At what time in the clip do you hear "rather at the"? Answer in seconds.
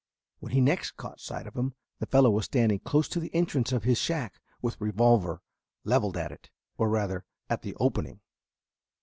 6.89-7.75